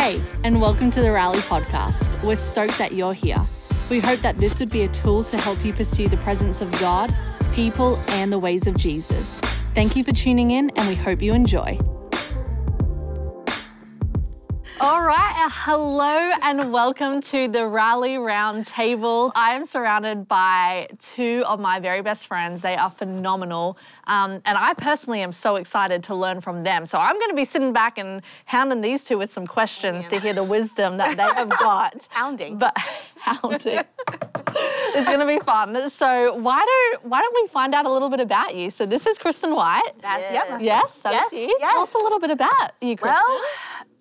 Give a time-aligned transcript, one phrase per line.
[0.00, 2.24] Hey, and welcome to the Rally Podcast.
[2.24, 3.46] We're stoked that you're here.
[3.90, 6.72] We hope that this would be a tool to help you pursue the presence of
[6.80, 7.14] God,
[7.52, 9.34] people, and the ways of Jesus.
[9.74, 11.78] Thank you for tuning in, and we hope you enjoy.
[14.82, 19.30] All right, uh, hello and welcome to the Rally Roundtable.
[19.34, 22.62] I am surrounded by two of my very best friends.
[22.62, 26.86] They are phenomenal, um, and I personally am so excited to learn from them.
[26.86, 30.18] So I'm going to be sitting back and hounding these two with some questions to
[30.18, 32.08] hear the wisdom that they have got.
[32.10, 32.56] Hounding.
[32.56, 32.74] But
[33.18, 33.80] hounding.
[34.94, 35.90] it's going to be fun.
[35.90, 38.70] So why don't why don't we find out a little bit about you?
[38.70, 39.92] So this is Kristen White.
[40.00, 40.50] That- Yes.
[40.50, 40.60] Yep.
[40.62, 41.58] Yes, that is Yes, you.
[41.60, 43.20] Tell us a little bit about you, Kristen.
[43.26, 43.40] Well,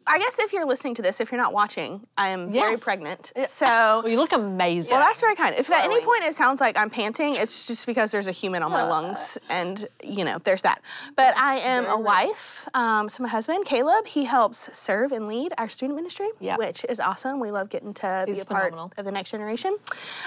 [0.10, 2.80] I guess if you're listening to this, if you're not watching, I am very Yes.
[2.84, 3.32] pregnant.
[3.46, 3.66] So.
[3.68, 4.92] Well, you look amazing.
[4.92, 5.54] Well, that's very kind.
[5.56, 8.64] If at any point it sounds like I'm panting, it's just because there's a human
[8.64, 10.82] on my lungs, and you know, there's that.
[11.16, 12.68] But I am a wife.
[12.74, 16.58] Um, so my husband, Caleb, he helps serve and lead our student ministry, Yep.
[16.58, 17.40] which is awesome.
[17.40, 19.78] We love getting to He's be a part of the next generation.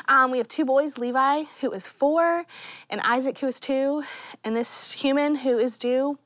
[0.09, 2.45] Um, we have two boys, Levi, who is four,
[2.89, 4.05] and Isaac, who is two,
[4.45, 6.19] and this human who is due.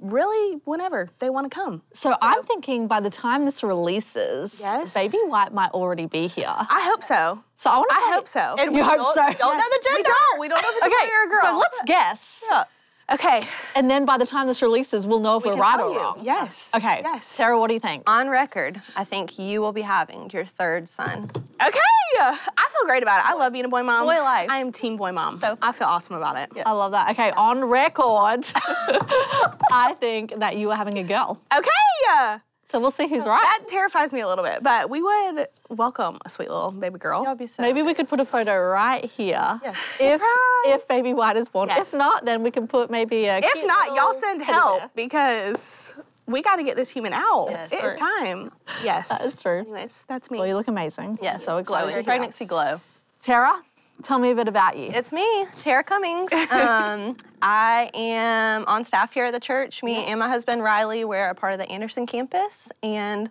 [0.00, 1.80] Really, whenever they want to come.
[1.94, 4.92] So, I'm thinking by the time this releases, Yes.
[4.92, 6.46] Baby White might already be here.
[6.48, 7.42] I hope so.
[7.54, 7.96] So I want to.
[7.96, 8.56] I hope so.
[8.58, 9.38] And You we hope don't- so.
[9.38, 9.82] Don't know Yes.
[9.82, 10.40] the we don't.
[10.40, 11.42] We don't know if it's a Okay, boy or a girl.
[11.52, 12.44] so let's guess.
[12.50, 12.64] Yeah.
[13.12, 13.42] Okay.
[13.76, 15.98] And then by the time this releases, we'll know if we are right or you.
[15.98, 16.20] wrong.
[16.22, 16.70] Yes.
[16.74, 17.00] Okay.
[17.04, 17.26] Yes.
[17.26, 18.08] Sarah, what do you think?
[18.08, 21.30] On record, I think you will be having your third son.
[21.64, 21.80] Okay.
[22.16, 23.30] I feel great about it.
[23.30, 24.04] I love being a boy mom.
[24.06, 24.48] Boy life.
[24.48, 25.38] I am team boy mom.
[25.38, 26.62] So I feel awesome about it.
[26.64, 27.10] I love that.
[27.10, 31.40] Okay, on record, I think that you are having a girl.
[31.56, 32.38] Okay.
[32.66, 33.42] So we'll see who's right.
[33.42, 37.22] That terrifies me a little bit, but we would welcome a sweet little baby girl.
[37.22, 37.62] That'll be so.
[37.62, 39.60] Maybe we could put a photo right here.
[39.62, 39.98] Yes.
[40.00, 40.22] If
[40.66, 41.68] if baby white is born.
[41.68, 41.92] Yes.
[41.92, 43.38] If not, then we can put maybe a.
[43.38, 44.90] if cute not, y'all send help bear.
[44.96, 45.94] because
[46.26, 47.48] we got to get this human out.
[47.50, 47.96] Yes, it is true.
[47.96, 48.52] time.
[48.82, 49.10] Yes.
[49.10, 49.58] That is true.
[49.58, 50.38] Anyways, that's me.
[50.38, 51.18] Well, you look amazing.
[51.20, 51.66] Yes, so excited.
[51.66, 51.88] glowing.
[51.88, 52.02] to hear.
[52.04, 52.80] Pregnancy glow.
[53.20, 53.62] Tara,
[54.02, 54.90] tell me a bit about you.
[54.92, 56.30] It's me, Tara Cummings.
[56.54, 59.82] Um, I am on staff here at the church.
[59.82, 63.28] Me and my husband Riley, we're a part of the Anderson campus, and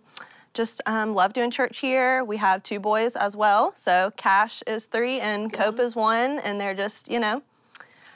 [0.53, 2.23] just um, love doing church here.
[2.23, 3.73] We have two boys as well.
[3.75, 7.41] So Cash is three and Cope is one, and they're just you know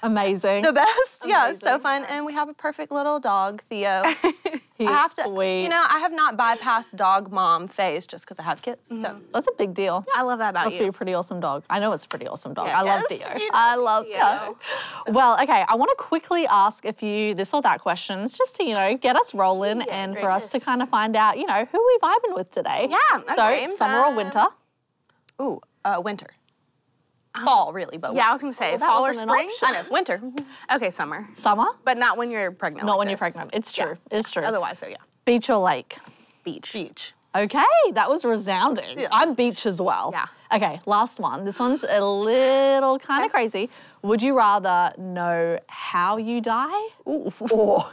[0.03, 0.63] Amazing.
[0.63, 1.25] the best.
[1.25, 2.03] Yeah, it's so fun.
[2.05, 4.03] And we have a perfect little dog, Theo.
[4.77, 5.63] He's I have to, sweet.
[5.63, 8.79] you know, I have not bypassed dog mom phase just because I have kids.
[9.01, 10.05] So That's a big deal.
[10.13, 10.83] I love that about Must you.
[10.83, 11.63] Must be a pretty awesome dog.
[11.67, 12.67] I know it's a pretty awesome dog.
[12.67, 12.79] Yeah.
[12.79, 13.37] I love Yes, Theo.
[13.39, 14.15] you I love Theo.
[14.17, 14.57] Theo.
[15.13, 18.65] Well, okay, I want to quickly ask a few this or that questions just to,
[18.65, 21.65] you know, get us rolling and for us to kind of find out, you know,
[21.71, 22.87] who we vibing with today.
[22.91, 23.65] Yeah, So, okay.
[23.75, 24.45] summer or winter?
[25.41, 26.27] Ooh, uh, winter.
[27.37, 29.49] Um, fall, really, but yeah, I was gonna say fall or spring.
[29.63, 30.21] I know, winter.
[30.73, 31.67] Okay, summer, Summer?
[31.85, 32.85] but not when you're pregnant.
[32.85, 33.49] Not like when you're pregnant.
[33.53, 33.85] It's Yeah.
[33.85, 33.97] true.
[34.11, 34.43] It's true.
[34.43, 34.97] Otherwise, so yeah.
[35.25, 35.97] Beach or lake?
[36.43, 36.71] Beach.
[36.73, 37.13] Beach.
[37.35, 39.05] Okay, that was resounding.
[39.11, 40.09] I'm beach as well.
[40.11, 40.25] Yeah.
[40.51, 41.43] Okay, last one.
[41.45, 43.69] This one's a little kind of crazy.
[44.01, 47.83] Would you rather know how you die, or a little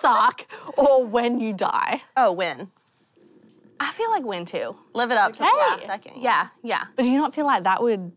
[0.00, 0.46] dark,
[0.78, 2.02] or when you die?
[2.16, 2.70] Oh, when.
[3.80, 4.76] I feel like when too.
[4.94, 6.22] Live it up to the last second.
[6.22, 6.84] Yeah, yeah.
[6.96, 8.12] But do you not feel like that would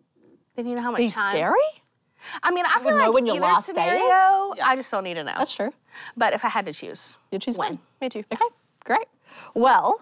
[0.55, 1.31] Then you know how much be time.
[1.31, 1.59] scary?
[2.41, 3.65] I mean, I feel like when either is?
[3.65, 3.99] scenario,
[4.55, 4.65] Yeah.
[4.67, 5.33] I just don't need to know.
[5.37, 5.71] That's true.
[6.17, 7.71] But if I had to choose, You choose When?
[7.73, 7.79] when.
[8.01, 8.23] Me too.
[8.31, 8.45] Okay,
[8.83, 9.07] great.
[9.53, 9.99] Well,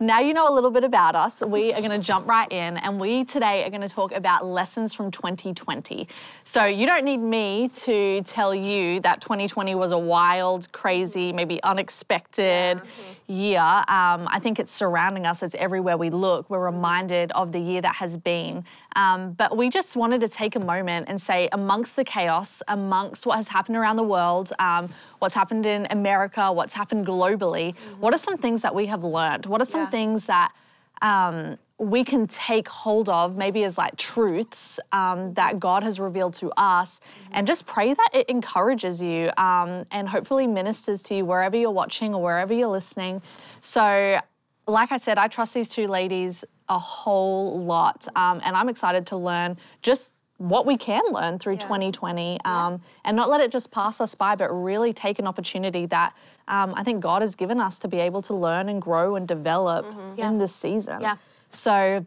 [0.00, 1.40] now you know a little bit about us.
[1.40, 4.44] We are going to jump right in, and we today are going to talk about
[4.44, 6.08] lessons from 2020.
[6.42, 11.62] So you don't need me to tell you that 2020 was a wild, crazy, maybe
[11.62, 12.80] unexpected
[13.28, 13.60] year.
[13.60, 15.42] Um, I think it's surrounding us.
[15.42, 16.50] It's everywhere we look.
[16.50, 18.64] We're reminded of the year that has been.
[18.96, 23.26] Um, but we just wanted to take a moment and say, amongst the chaos, amongst
[23.26, 24.88] what has happened around the world, um,
[25.18, 29.46] what's happened in America, what's happened globally, what are some things that we have learned?
[29.46, 29.90] What are some Yeah.
[29.90, 30.52] things that
[31.00, 36.34] um, we can take hold of, maybe as like truths um, that God has revealed
[36.34, 37.00] to us,
[37.32, 41.72] and just pray that it encourages you um, and hopefully ministers to you wherever you're
[41.72, 43.20] watching or wherever you're listening.
[43.62, 44.20] So,
[44.66, 49.06] like I said, I trust these two ladies a whole lot, um, and I'm excited
[49.08, 53.70] to learn just what we can learn through 2020 um, and not let it just
[53.70, 56.14] pass us by, but really take an opportunity that
[56.48, 59.28] um, I think God has given us to be able to learn and grow and
[59.28, 59.86] develop
[60.18, 61.00] in this season.
[61.00, 61.16] Yeah.
[61.50, 62.04] So,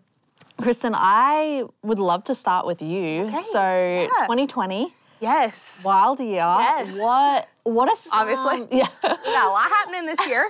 [0.59, 3.25] Kristen, I would love to start with you.
[3.25, 3.39] Okay.
[3.51, 4.25] So, yeah.
[4.25, 4.93] 2020,
[5.25, 5.81] yes.
[5.85, 6.35] wild year.
[6.37, 6.97] Yes.
[6.99, 7.49] What?
[7.63, 8.67] What are some, Obviously.
[8.77, 8.87] Yeah.
[9.01, 10.49] Got a lot happening this year.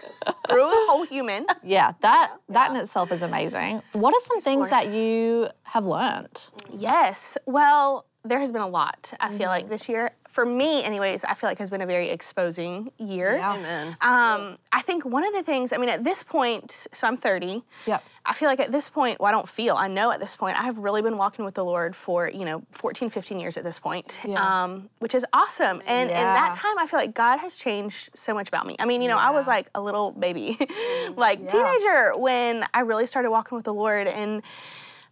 [0.49, 1.45] Grew a whole human.
[1.63, 1.93] yeah.
[2.01, 3.81] That that in itself is amazing.
[3.93, 6.49] What are some things that you have learned?
[6.77, 7.37] Yes.
[7.45, 9.13] Well, there has been a lot.
[9.19, 9.47] I feel Mm-hmm.
[9.47, 13.35] like this year for me, anyways, I feel like has been a very exposing year.
[13.37, 13.53] Yeah.
[13.53, 13.87] Amen.
[14.01, 17.63] Um, I think one of the things, I mean, at this point, so I'm 30.
[17.87, 18.03] Yep.
[18.25, 20.59] I feel like at this point, well, I don't feel, I know at this point,
[20.59, 23.63] I have really been walking with the Lord for, you know, 14, 15 years at
[23.63, 24.63] this point, Yeah.
[24.63, 25.81] um, which is awesome.
[25.87, 28.75] And in that time, I feel like God has changed so much about me.
[28.77, 30.57] I mean, you know, I was like a little baby,
[31.15, 31.47] like Yeah.
[31.47, 34.07] teenager when I really started walking with the Lord.
[34.07, 34.41] And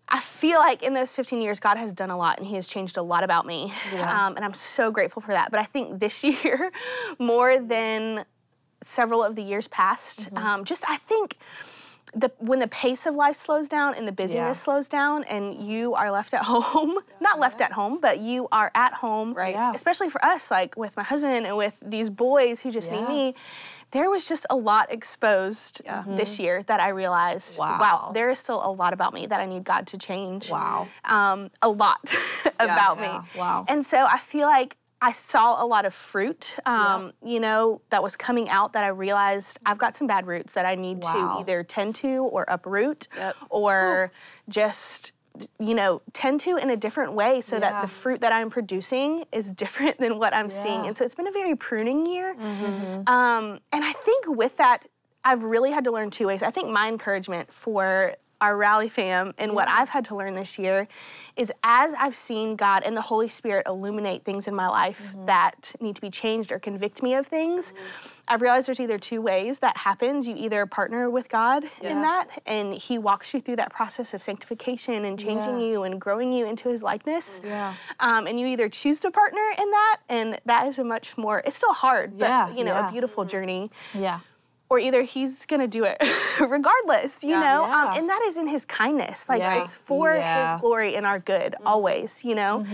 [0.10, 2.68] I feel like in those 15 years, God has done a lot and He has
[2.68, 3.72] changed a lot about me.
[3.94, 4.28] Yeah.
[4.28, 5.50] Um, and I'm so grateful for that.
[5.52, 6.72] But I think this year,
[7.20, 8.26] more than
[8.84, 10.38] several of the years past, Mm-hmm.
[10.38, 11.38] um, just I think
[12.16, 14.52] the when the pace of life slows down and the busyness Yeah.
[14.52, 18.70] slows down and you are left at home, not left at home, but you are
[18.76, 19.56] at home, Right.
[19.56, 19.72] Yeah.
[19.74, 23.00] especially for us, like with my husband and with these boys who just Yeah.
[23.02, 23.36] need me.
[23.94, 27.80] There was just a lot exposed this year that I realized, Mm-hmm.
[27.80, 28.12] Wow.
[28.14, 30.50] there is still a lot about me that I need God to change.
[30.50, 30.88] Wow.
[31.06, 32.12] Um, a lot
[32.60, 33.22] about Yeah.
[33.22, 33.40] me.
[33.40, 33.66] Wow.
[33.68, 38.02] And so I feel like I saw a lot of fruit, um, you know, that
[38.02, 41.14] was coming out that I realized I've got some bad roots that I need Wow.
[41.14, 43.36] to either tend to or uproot Yep.
[43.50, 44.12] or
[44.50, 45.12] just,
[45.60, 49.26] you know, tend to in a different way so that the fruit that I'm producing
[49.32, 50.66] is different than what I'm seeing.
[50.66, 50.80] Yeah.
[50.80, 50.88] Mm-hmm.
[50.88, 52.32] And so it's been a very pruning year.
[53.08, 54.86] Um, and I think with that,
[55.26, 56.44] I've really had to learn two ways.
[56.44, 58.14] I think my encouragement for
[58.44, 60.86] our rally fam and what I've had to learn this year
[61.38, 65.26] is as I've seen God and the Holy Spirit illuminate things in my life mm-hmm.
[65.28, 68.10] that need to be changed or convict me of things, mm-hmm.
[68.28, 70.28] I've realized there's either two ways that happens.
[70.28, 71.92] You either partner with God Yeah.
[71.92, 75.68] in that, and He walks you through that process of sanctification and changing Yeah.
[75.68, 77.42] you and growing you into His likeness.
[77.46, 77.74] Yeah.
[78.02, 81.42] Um, and you either choose to partner in that, and that is a much more,
[81.46, 83.32] it's still hard, but you know, a beautiful mm-hmm.
[83.32, 84.20] journey Yeah.
[84.70, 85.98] Or either he's gonna do it
[86.40, 89.30] regardless, you know, Um, and that is in his kindness.
[89.30, 89.62] Like Yeah.
[89.62, 90.24] it's for Yeah.
[90.46, 90.52] Mm-hmm.
[90.54, 92.66] his glory and our good always, you know.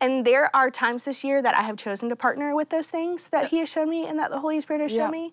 [0.00, 3.28] And there are times this year that I have chosen to partner with those things
[3.28, 5.32] that he has shown me and that the Holy Spirit has shown me.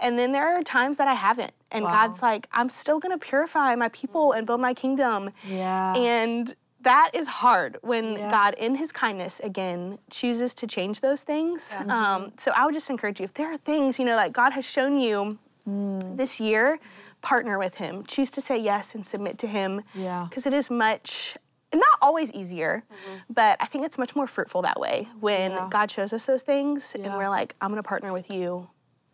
[0.00, 1.52] And then there are times that I haven't.
[1.70, 1.92] And Wow.
[1.92, 5.30] God's like, I'm still gonna purify my people and build my kingdom.
[5.46, 5.94] Yeah.
[5.94, 8.30] And that is hard when Yeah.
[8.30, 11.76] God, in His kindness, again, chooses to change those things.
[11.88, 14.52] Um, so I would just encourage you if there are things, you know, that God
[14.52, 15.38] has shown you
[15.68, 16.16] Mm.
[16.16, 16.80] this year,
[17.20, 18.02] partner with Him.
[18.04, 19.82] Choose to say yes and submit to Him.
[19.94, 20.26] Yeah.
[20.28, 21.36] Because it is much,
[21.72, 22.82] not always easier,
[23.30, 25.68] but I think it's much more fruitful that way when Yeah.
[25.70, 28.68] God shows us those things and we're like, I'm going to partner with you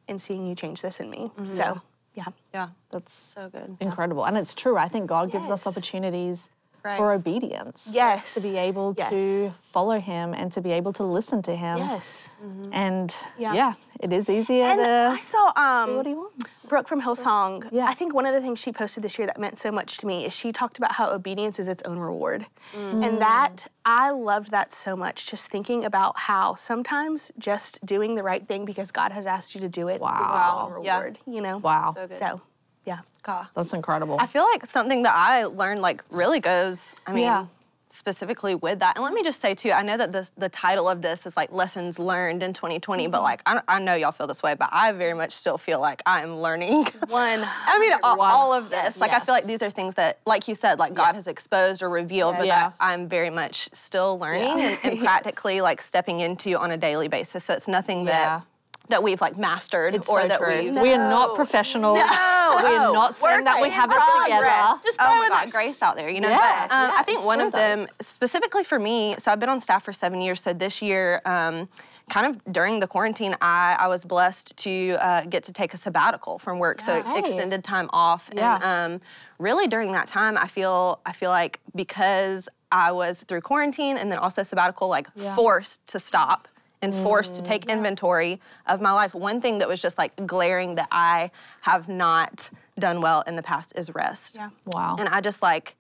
[0.09, 1.31] in seeing you change this in me.
[1.43, 1.82] So,
[2.15, 2.25] yeah.
[2.55, 2.69] Yeah.
[2.91, 3.76] That's So good.
[3.79, 4.25] incredible.
[4.25, 4.79] And it's true.
[4.79, 6.49] I think God gives us opportunities
[6.85, 6.97] Right.
[6.97, 7.91] for obedience.
[7.93, 8.35] Yes.
[8.35, 9.11] To be able Yes.
[9.11, 11.79] to follow Him and to be able to listen to Him.
[11.79, 12.29] Yes.
[12.73, 13.53] And Yeah.
[13.55, 13.73] yeah.
[14.01, 16.67] it is easier And to I saw um, do what He wants.
[16.67, 17.87] Brooke from Hillsong, Yeah.
[17.87, 20.07] I think one of the things she posted this year that meant so much to
[20.07, 22.47] me is she talked about how obedience is its own reward.
[22.75, 23.05] Mm.
[23.07, 28.23] And that, I loved that so much, just thinking about how sometimes just doing the
[28.23, 30.69] right thing because God has asked you to do it is Wow.
[30.71, 30.97] its own Yeah.
[30.99, 31.59] reward, you know?
[31.59, 31.93] Wow.
[31.95, 32.17] So good.
[32.17, 32.41] So,
[32.88, 33.00] yeah.
[33.23, 33.46] God.
[33.55, 34.17] That's incredible.
[34.19, 37.44] I feel like something that I learned like really goes, I mean, Yeah.
[37.90, 38.96] specifically with that.
[38.96, 41.37] And let me just say too, I know that the, the title of this is
[41.37, 44.69] like lessons learned in 2020, but like I, I know y'all feel this way, but
[44.73, 46.85] I very much still feel like I am learning.
[47.08, 47.40] One.
[47.44, 48.82] I mean, all, all of this.
[48.96, 48.99] Yes.
[48.99, 51.82] Like, I feel like these are things that, like you said, like God has exposed
[51.82, 52.69] or revealed, but Yeah.
[52.69, 54.69] that I'm very much still learning Yeah.
[54.69, 55.02] and, and Yes.
[55.05, 57.44] practically like stepping into on a daily basis.
[57.44, 58.12] So it's nothing Yeah.
[58.38, 58.43] that
[58.88, 60.49] that we've like mastered It's or so that true.
[60.73, 60.81] we've.
[60.81, 61.94] We are not professional.
[61.94, 62.00] No.
[62.02, 62.70] professional.
[62.70, 64.44] we are not saying that we Work in have it together.
[64.44, 64.84] progress.
[64.84, 66.29] just Oh my that grace out there, you know.
[66.31, 67.58] Yes, but um, I think it's one true of though.
[67.58, 70.43] them, specifically for me, so I've been on staff for seven years.
[70.43, 71.69] So this year, um,
[72.10, 75.77] kind of during the quarantine, I, I was blessed to uh, get to take a
[75.77, 77.19] sabbatical from work, so Hey.
[77.20, 78.31] extended time off.
[78.34, 78.58] Yeah.
[78.63, 79.01] And um,
[79.39, 84.10] really during that time, I feel I feel like because I was through quarantine and
[84.10, 85.34] then also sabbatical, like Yeah.
[85.36, 86.48] forced to stop
[86.82, 87.79] and forced to take mm-hmm.
[87.79, 89.15] inventory of my life.
[89.15, 91.31] One thing that was just like glaring that I
[91.63, 94.37] have not done well in the past is rest.
[94.37, 94.51] Yeah.
[94.65, 94.97] Wow.
[94.99, 95.75] And I just like,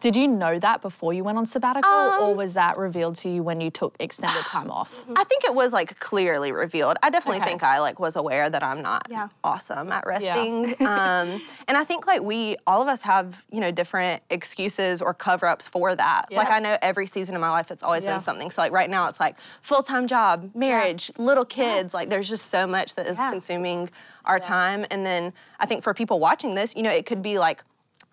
[0.00, 3.28] Did you know that before you went on sabbatical, Um, or was that revealed to
[3.28, 5.04] you when you took extended time off?
[5.16, 6.96] I think it was like clearly revealed.
[7.02, 7.50] I definitely Okay.
[7.50, 9.28] think I like was aware that I'm not Yeah.
[9.42, 10.66] awesome at resting.
[10.80, 15.12] um, and I think like we, all of us have, you know, different excuses or
[15.14, 16.26] cover ups for that.
[16.30, 18.14] Like I know every season of my life, it's always Yeah.
[18.14, 18.50] been something.
[18.52, 21.92] So like right now it's like full time job, marriage, little kids.
[21.92, 23.30] Like there's just so much that is Yeah.
[23.30, 23.90] consuming
[24.24, 24.86] our time.
[24.92, 27.64] And then I think for people watching this, you know, it could be like,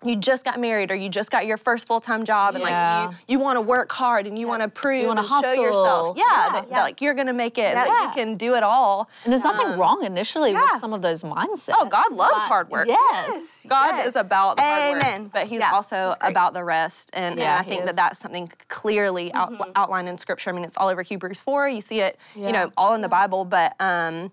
[0.04, 3.06] you just got married or you just got your first full-time job and Yeah.
[3.06, 5.52] like you, you want to work hard and you want to prove wanna and show
[5.54, 6.74] yourself yeah, Yeah, that, yeah.
[6.76, 9.68] that, like you're gonna make it that you can do it all And there's nothing
[9.68, 10.60] um, wrong initially yeah.
[10.72, 11.74] with some of those mindsets.
[11.78, 13.66] oh god loves but- hard work Yes.
[13.68, 14.08] God Yes.
[14.08, 17.10] is about the hard work, but He's Yeah, also about the rest.
[17.12, 17.86] And, Yeah, and I think is.
[17.86, 19.70] that that's something clearly out, mm-hmm.
[19.74, 20.50] outlined in Scripture.
[20.50, 21.68] I mean, it's all over Hebrews 4.
[21.68, 22.46] You see it, Yeah.
[22.46, 24.30] you know, all in the Bible, but um,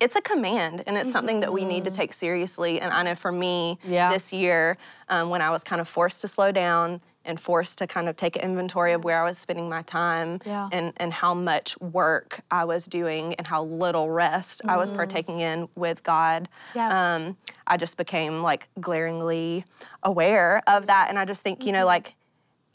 [0.00, 1.96] it's a command and it's something that we need to mm-hmm.
[2.00, 2.80] take seriously.
[2.80, 4.10] And I know for me Yeah.
[4.12, 4.76] this year,
[5.08, 8.14] um, when I was kind of forced to slow down and forced to kind of
[8.16, 10.68] take an inventory of where I was spending my time Yeah.
[10.70, 14.78] and, and how much work I was doing and how little rest I Mm.
[14.78, 16.48] was partaking in with God.
[16.74, 17.14] Yeah.
[17.16, 17.36] Um,
[17.66, 19.64] I just became like glaringly
[20.04, 21.06] aware of that.
[21.08, 22.14] And I just think, you know, like,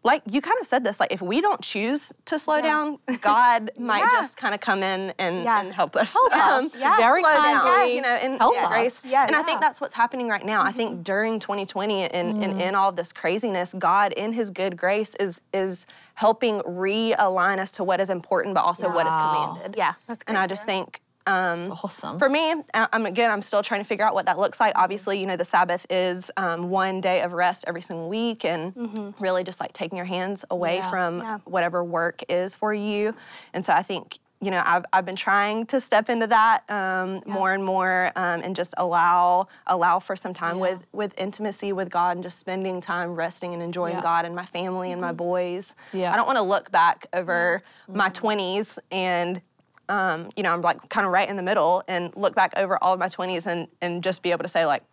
[0.03, 3.69] like you kind of said this, like if we don't choose to slow down, God
[3.77, 4.09] might Yeah.
[4.13, 5.61] just kind of come in and, Yeah.
[5.61, 6.11] and help us.
[6.11, 6.73] Help us.
[6.73, 6.97] Um, yeah.
[6.97, 8.67] Very slow kindly you know, in help us.
[8.69, 9.05] grace.
[9.05, 9.27] Yes.
[9.27, 10.63] And I think that's what's happening right now.
[10.63, 11.01] I think mm-hmm.
[11.03, 12.61] during 2020 and, and mm.
[12.61, 17.71] in all of this craziness, God in his good grace is is helping realign us
[17.71, 19.75] to what is important, but also what is commanded.
[19.77, 22.17] Yeah, that's And I just think um, It's awesome.
[22.19, 24.73] for me, I'm again, I'm still trying to figure out what that looks like.
[24.75, 29.13] Obviously, you know, the Sabbath is um, one day of rest every single week, and
[29.19, 30.89] really just like taking your hands away Yeah.
[30.89, 31.37] from Yeah.
[31.45, 33.13] whatever work is for you.
[33.53, 37.21] And so I think, you know, I've, I've been trying to step into that um,
[37.27, 40.61] more and more, um, and just allow allow for some time Yeah.
[40.61, 44.01] with with intimacy with God and just spending time resting and enjoying Yeah.
[44.01, 45.75] God and my family and my boys.
[45.93, 46.11] Yeah.
[46.11, 49.41] I don't want to look back over my 20s and
[49.89, 52.81] um, you know, I'm like kind of right in the middle and look back over
[52.83, 54.83] all of my 20s and, and just be able to say, like,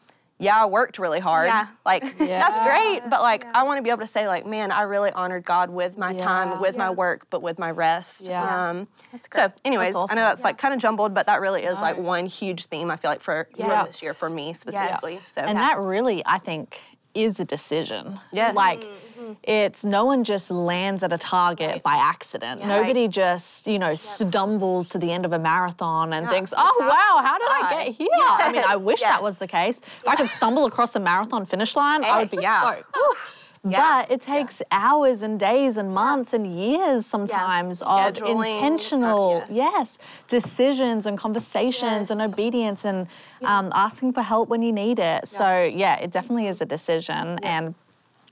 [0.40, 1.48] yeah, I worked really hard.
[1.48, 1.66] Yeah.
[1.84, 3.00] Like, that's great.
[3.10, 5.68] But like, I want to be able to say, like, man, I really honored God
[5.70, 6.18] with my Yeah.
[6.18, 8.28] time, with my work, but with my rest.
[8.28, 8.68] Yeah.
[8.70, 10.30] Um, That's so, anyways, That's I know awesome.
[10.30, 13.10] that's like kind of jumbled, but that really is like one huge theme I feel
[13.10, 13.86] like for, for Yes.
[13.88, 15.12] this year for me specifically.
[15.14, 15.26] Yes.
[15.26, 16.78] So, And that really, I think,
[17.14, 18.20] is a decision.
[18.30, 18.54] Yes.
[18.54, 18.84] Like,
[19.42, 22.64] it's no one just lands at a target by accident.
[22.66, 27.22] Nobody just, you know, stumbles to the end of a marathon and thinks, oh, wow,
[27.26, 28.08] how did I get here?
[28.12, 29.80] I mean, I Yes, wish that was the case.
[29.80, 32.60] If I could stumble across a marathon finish line, I would be Yeah.
[32.60, 32.96] stoked.
[33.64, 39.98] But it takes hours and days and months and years sometimes of intentional, time, yes.
[39.98, 43.08] yes, decisions and conversations and obedience and
[43.44, 45.26] um, asking for help when you need it.
[45.28, 47.74] So yeah, it definitely is a decision, and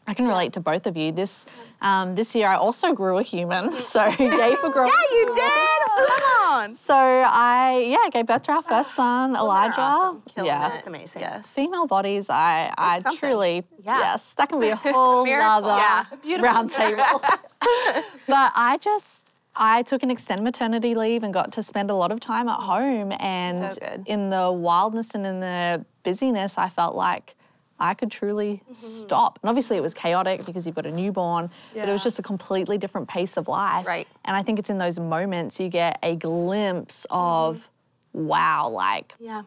[0.08, 1.12] I can relate to both of you.
[1.12, 1.46] This
[1.80, 4.90] um, this year, I also grew a human, so yay for growing.
[5.10, 6.08] Yeah, you did.
[6.08, 6.76] Come on.
[6.76, 9.80] So I yeah gave birth to our first son, Elijah.
[9.80, 10.22] awesome.
[10.36, 10.66] yeah.
[10.68, 10.70] it.
[10.70, 11.22] That's amazing.
[11.22, 11.52] Yes.
[11.52, 13.98] Female bodies, I, I truly, Yeah.
[13.98, 16.04] yes, that can be a whole other nother Yeah.
[16.22, 16.44] Beautiful.
[16.44, 17.02] round table.
[18.26, 22.12] but I just, I took an extended maternity leave and got to spend a lot
[22.12, 23.12] of time at home.
[23.18, 27.34] And So in the wildness and in the busyness, I felt like
[27.78, 28.75] I could truly Mm-hmm.
[28.75, 29.38] stop.
[29.42, 32.23] And obviously, it was chaotic because you've got a newborn, but it was just a
[32.23, 33.87] completely different pace of life.
[33.87, 34.09] Right.
[34.25, 37.68] And I think it's in those moments you get a glimpse of,
[38.12, 39.42] wow, like Yeah.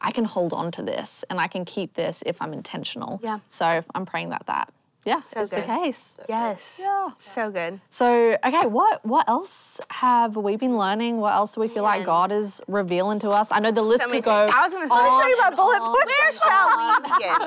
[0.00, 3.20] I can hold on to this and I can keep this if I'm intentional.
[3.22, 3.40] Yeah.
[3.48, 4.72] So I'm praying that that,
[5.04, 5.66] yeah, So is the good.
[5.66, 6.18] case.
[6.28, 6.80] Yes.
[6.82, 7.10] Yeah.
[7.16, 7.80] So good.
[7.88, 11.18] So, okay, what what else have we been learning?
[11.18, 13.50] What else do we feel like God is revealing to us?
[13.50, 14.44] I know the list many could go.
[14.46, 14.54] things.
[14.56, 15.86] I was gonna say- on Show you my bullet on.
[15.94, 16.06] point.
[16.06, 17.40] Where shall we begin?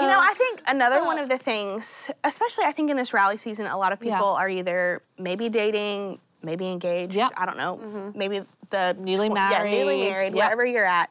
[0.00, 3.36] you know, I think another one of the things, especially I think in this rally
[3.36, 4.14] season, a lot of Yeah.
[4.16, 7.14] people are either maybe dating, maybe engaged.
[7.14, 7.32] Yep.
[7.36, 7.76] I don't know.
[7.82, 8.18] Mm-hmm.
[8.18, 10.10] Maybe the Newly tw- Yeah, newly married.
[10.12, 10.44] married, Yep.
[10.44, 11.10] wherever you're at.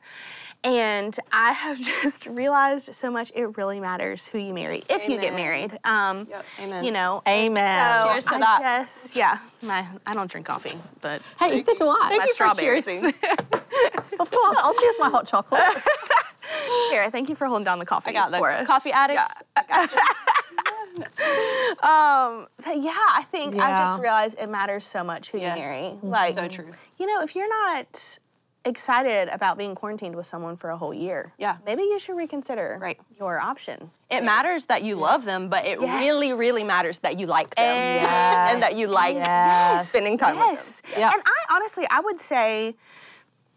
[0.63, 3.31] And I have just realized so much.
[3.33, 5.77] It really matters who you marry if you get married.
[5.85, 6.83] Um, Yep, amen.
[6.83, 7.21] You know.
[7.27, 8.03] Amen.
[8.03, 8.81] So Cheers to I that.
[8.83, 9.37] Just, yeah.
[9.61, 12.15] My I don't drink coffee, but Hey, neither do I.
[12.17, 12.87] my strawberries.
[14.19, 15.61] Of course, I'll choose my hot chocolate.
[16.89, 18.67] Here, thank you for holding down the coffee I got the for us.
[18.67, 19.23] coffee addicts.
[21.81, 25.57] Um, but yeah, I think I just realized it matters so much who Yes.
[25.57, 25.95] you marry.
[26.03, 26.69] Like, So true.
[26.97, 28.19] you know, if you're not
[28.65, 31.57] excited about being quarantined with someone for a whole year, Yeah.
[31.65, 32.99] maybe you should reconsider Right.
[33.17, 33.89] your option.
[34.09, 36.37] It matters that you love them, but it really, Yes.
[36.39, 38.53] really matters that you like them Yes.
[38.53, 39.89] and that you like Yes.
[39.89, 40.99] spending time with them.
[41.01, 41.13] Yep.
[41.13, 42.75] And I honestly, I would say,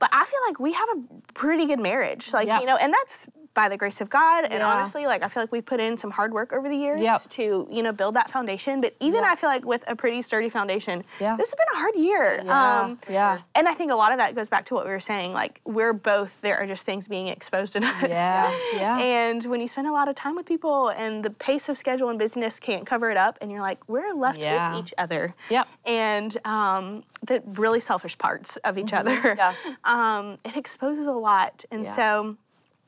[0.03, 2.33] but I feel like we have a pretty good marriage.
[2.33, 2.61] Like, Yep.
[2.63, 4.45] you know, and that's by the grace of God.
[4.45, 4.67] And Yeah.
[4.73, 7.21] honestly, like I feel like we've put in some hard work over the years Yep.
[7.37, 8.81] to, you know, build that foundation.
[8.81, 9.31] But even Yep.
[9.33, 11.37] I feel like with a pretty sturdy foundation, Yeah.
[11.37, 12.41] this has been a hard year.
[12.51, 13.13] Um, Yeah.
[13.13, 13.39] Yeah.
[13.55, 15.35] And I think a lot of that goes back to what we were saying.
[15.35, 18.03] Like we're both there are just things being exposed in us.
[18.09, 18.99] Yeah, yeah.
[18.99, 22.09] And when you spend a lot of time with people and the pace of schedule
[22.09, 24.75] and business can't cover it up, and you're like, we're left Yeah.
[24.75, 25.35] with each other.
[25.51, 25.69] Yep.
[25.85, 29.15] And um, the really selfish parts of each other.
[29.15, 29.39] Mm-hmm.
[29.39, 29.53] Yeah.
[29.93, 31.65] Um, it exposes a lot.
[31.71, 31.91] And Yeah.
[31.91, 32.37] so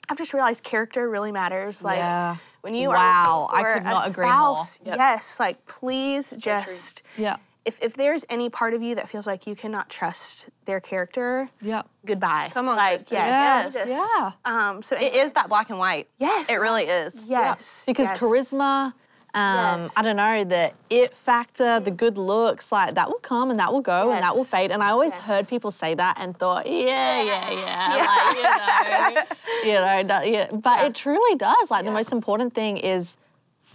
[0.08, 1.82] I've just realized character really matters.
[1.84, 2.36] Like Yeah.
[2.62, 4.58] when you Wow, are I looking for could not a agree more.
[4.58, 7.36] spouse, yes, like please just Yeah.
[7.64, 11.48] if if there's any part of you that feels like you cannot trust their character,
[11.60, 11.82] Yeah.
[12.06, 12.50] goodbye.
[12.52, 13.16] Come on, like Kristen.
[13.18, 13.88] yes, Yes.
[13.90, 14.32] just- Yeah.
[14.44, 16.08] Um, so It is that black and white.
[16.18, 17.20] Yes, It really is.
[17.22, 18.18] Yes, Because yes.
[18.18, 18.92] charisma,
[19.34, 19.94] um, Yes.
[19.98, 23.72] I don't know, the it factor, the good looks, like that will come and that
[23.72, 24.70] will go and that will fade.
[24.70, 25.20] And I always Yes.
[25.22, 28.42] heard people say that and thought, yeah, yeah, yeah, like you
[29.72, 30.48] know, you know, that- yeah.
[30.52, 31.70] But it truly does.
[31.70, 33.16] Like the most important thing is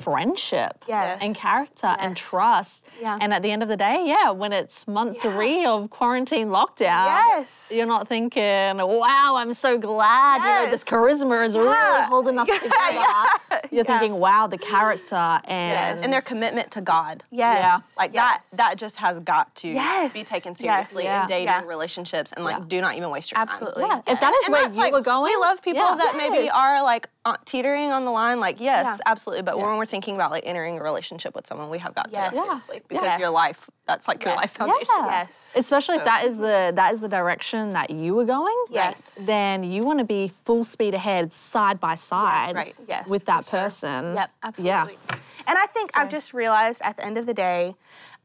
[0.02, 1.22] friendship Yes.
[1.24, 2.86] and character and trust.
[3.02, 3.18] Yeah.
[3.22, 7.06] And at the end of the day, yeah, when it's month three of quarantine lockdown,
[7.38, 7.72] Yes.
[7.76, 12.48] you're not thinking, wow, I'm so glad, you know, this charisma is really holding us
[12.60, 13.68] together.
[13.72, 16.04] You're thinking, wow, the character and Yes.
[16.04, 17.24] And their commitment to God.
[17.32, 18.52] Yes, Like yes.
[18.52, 20.14] that that just has got to Yes.
[20.14, 20.90] be taken Yes.
[20.92, 21.22] seriously Yeah.
[21.22, 21.64] in dating Yeah.
[21.66, 22.64] relationships and like Yeah.
[22.68, 23.84] do not even waste your Absolutely.
[23.86, 24.04] time.
[24.06, 25.96] Yeah, if that is And where you like, were going, We love people yeah.
[25.96, 26.54] that maybe Yes.
[26.56, 28.40] are like Uh, teetering on the line.
[28.40, 28.98] Like, yes, Yeah.
[29.06, 29.42] absolutely.
[29.44, 32.30] But when we're thinking about like entering a relationship with someone, we have got Yes.
[32.32, 32.42] to Yeah.
[32.44, 33.20] seriously because Yes.
[33.20, 34.58] your life, that's like your life Yes.
[34.58, 34.88] foundation.
[35.00, 35.06] Yeah.
[35.08, 35.54] Yes.
[35.58, 38.56] Especially if that is the that is the direction that you were going.
[38.70, 39.26] Yes.
[39.26, 42.56] Then you want to be full speed ahead, side by side, yes.
[42.56, 42.78] Right.
[42.88, 43.60] Yes, with for that sure.
[43.62, 44.14] person.
[44.16, 44.98] Yep, absolutely.
[45.10, 45.16] Yeah.
[45.48, 47.74] And I think I've just realized at the end of the day,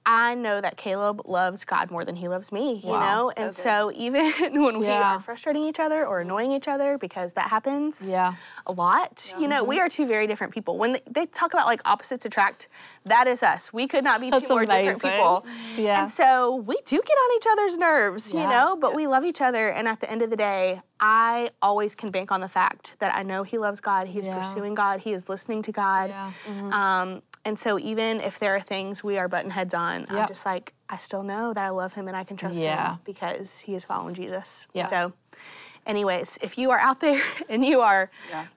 [0.07, 3.29] I know that Caleb loves God more than he loves me, you Wow, know?
[3.31, 3.55] so and good.
[3.55, 4.31] so even
[4.63, 5.15] when we Yeah.
[5.17, 8.35] are frustrating each other or annoying each other, because that happens Yeah.
[8.67, 10.77] a lot, you know, we are two very different people.
[10.77, 12.69] When they, they talk about like opposites attract,
[13.07, 13.73] that is us.
[13.73, 15.11] We could not be That's two more different amazing.
[15.11, 15.47] people.
[15.77, 16.01] Yeah.
[16.03, 19.41] And so we do get on each other's nerves, you know, but we love each
[19.41, 19.69] other.
[19.71, 23.15] And at the end of the day, I always can bank on the fact that
[23.15, 24.37] I know he loves God, he's Yeah.
[24.37, 26.11] pursuing God, he is listening to God.
[26.11, 26.33] Yeah.
[26.73, 30.47] Um, and so even if there are things we are button heads on, I'm just
[30.47, 32.93] like, I still know that I love him and I can trust Yeah.
[32.93, 34.67] him because he is following Jesus.
[34.73, 34.87] Yeah.
[34.87, 35.13] So
[35.87, 38.11] anyways, if you are out there and you are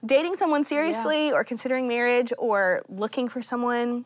[0.04, 4.04] dating someone seriously or considering marriage or looking for someone,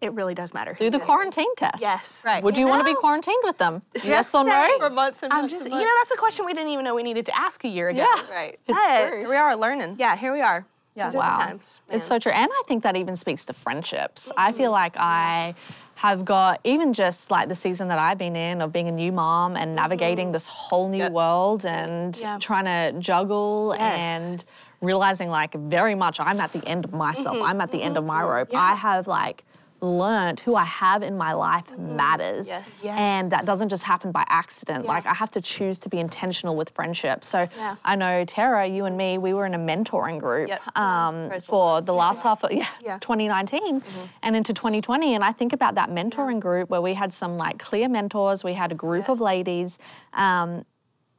[0.00, 0.74] it really does matter.
[0.74, 1.80] Do the quarantine test.
[1.82, 2.22] Yes.
[2.24, 2.42] Right.
[2.42, 3.82] Would you, You want to be quarantined with them?
[4.02, 4.50] yes or no?
[4.50, 4.78] saying.
[4.78, 6.84] For months and I'm months just, and you know, that's a question we didn't even
[6.84, 7.98] know we needed to ask a year ago.
[7.98, 8.34] Yeah.
[8.34, 8.58] Right.
[8.66, 9.20] It's But- true.
[9.20, 9.96] Here we are learning.
[9.98, 10.64] Yeah, here we are.
[10.94, 11.06] Yeah.
[11.06, 11.38] These are Wow.
[11.38, 11.82] times.
[11.90, 12.32] It's so true.
[12.32, 14.32] And I think that even speaks to friendships.
[14.36, 14.58] I mm-hmm.
[14.58, 15.54] feel like I
[15.96, 19.12] have got, even just like the season that I've been in of being a new
[19.12, 19.74] mom and mm-hmm.
[19.76, 21.12] navigating this whole new Yep.
[21.12, 22.38] world and Yeah.
[22.38, 24.32] trying to juggle Yes.
[24.32, 24.44] and
[24.80, 27.36] realizing like very much I'm at the end of myself.
[27.36, 27.44] Mm-hmm.
[27.44, 28.54] I'm at the end of my rope.
[28.54, 29.44] I have like
[29.82, 32.48] learned who I have in my life matters.
[32.48, 32.84] Yes.
[32.84, 34.84] And that doesn't just happen by accident.
[34.84, 34.90] Yeah.
[34.92, 37.24] Like I have to choose to be intentional with friendship.
[37.24, 37.76] So Yeah.
[37.84, 40.76] I know Tara, you and me, we were in a mentoring group Yep.
[40.76, 42.98] um, for the last half of yeah, Yeah.
[43.00, 43.82] 2019
[44.22, 45.14] and into 2020.
[45.14, 48.44] And I think about that mentoring group where we had some like clear mentors.
[48.44, 49.78] We had a group of ladies,
[50.12, 50.64] um,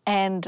[0.05, 0.47] and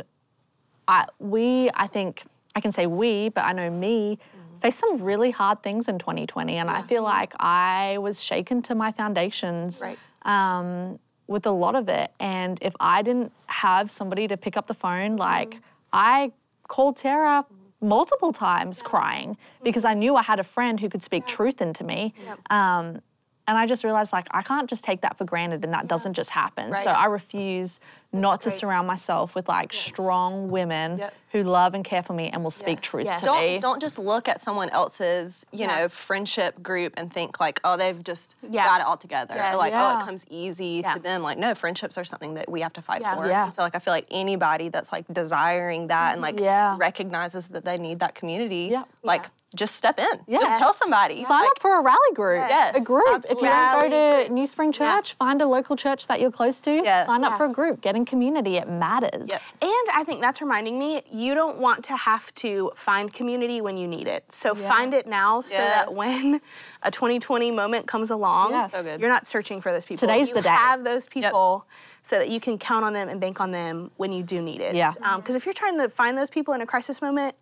[0.88, 2.24] I we I think
[2.56, 4.20] I can say we, but I know me.
[4.64, 8.74] Faced some really hard things in 2020, and I feel like I was shaken to
[8.76, 10.00] my foundations Right.
[10.24, 12.12] um, with a lot of it.
[12.18, 15.58] And if I didn't have somebody to pick up the phone, like
[15.92, 16.32] I
[16.70, 17.46] called Tara
[17.82, 21.84] multiple times crying because I knew I had a friend who could speak truth into
[21.84, 22.14] me.
[22.50, 23.02] Um,
[23.46, 26.14] and I just realized like I can't just take that for granted and that doesn't
[26.14, 26.74] just happen.
[26.76, 27.82] So I refuse
[28.14, 31.14] not to surround myself with like strong women Yep.
[31.32, 32.86] who love and care for me and will speak Yes.
[32.92, 33.20] truth Yes.
[33.22, 33.58] to don't me.
[33.60, 35.76] don't just look at someone else's you Yeah.
[35.76, 38.66] know friendship group and think like oh they've just Yeah.
[38.66, 39.56] got it all together Yes.
[39.56, 40.94] or like oh it comes easy Yeah.
[40.94, 43.16] to them like no friendships are something that we have to fight Yeah.
[43.16, 43.46] for Yeah.
[43.46, 46.76] And so like i feel like anybody that's like desiring that and like Yeah.
[46.78, 48.84] recognizes that they need that community Yeah.
[49.02, 49.30] like Yeah.
[49.56, 52.44] just step in just tell somebody Sign Like, up for a rally group.
[52.48, 53.06] Yes, a group.
[53.08, 53.48] absolutely.
[53.48, 54.96] If you don't go to New Spring Yeah.
[54.96, 56.72] Church, find a local church that you're close to.
[56.72, 57.06] Yes.
[57.06, 57.38] Sign up Yeah.
[57.38, 57.82] for a group.
[57.82, 58.58] Get in community.
[58.58, 59.30] It matters.
[59.30, 59.42] Yep.
[59.62, 63.78] And I think that's reminding me, you don't want to have to find community when
[63.78, 64.30] you need it.
[64.32, 66.42] So find it now so that when
[66.84, 68.66] a 2020 moment comes along, Yeah.
[68.68, 69.00] So good.
[69.00, 70.08] you're not searching for those people.
[70.08, 70.50] Today's you the day.
[70.50, 71.66] have those people
[72.02, 74.60] so that you can count on them and bank on them when you do need
[74.62, 74.76] it.
[74.76, 74.94] Yeah.
[75.02, 77.36] Um, because if you're trying to find those people in a crisis moment,